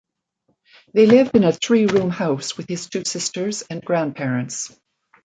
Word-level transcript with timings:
They 0.95 1.05
lived 1.05 1.35
in 1.35 1.43
a 1.43 1.51
three-room 1.53 2.09
house 2.09 2.57
with 2.57 2.67
his 2.67 2.89
two 2.89 3.03
sisters 3.05 3.61
and 3.69 3.85
grandparents. 3.85 4.75